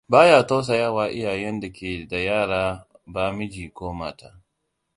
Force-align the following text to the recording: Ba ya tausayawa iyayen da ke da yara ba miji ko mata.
Ba 0.11 0.21
ya 0.29 0.39
tausayawa 0.49 1.05
iyayen 1.17 1.59
da 1.59 1.71
ke 1.71 2.07
da 2.09 2.17
yara 2.17 2.87
ba 3.07 3.31
miji 3.33 3.69
ko 3.73 3.93
mata. 3.93 4.41